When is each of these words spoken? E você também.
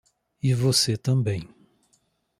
E 0.41 0.51
você 0.55 0.97
também. 0.97 1.47